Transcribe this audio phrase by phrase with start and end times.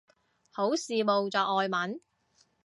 [0.49, 2.01] 好羨慕就外文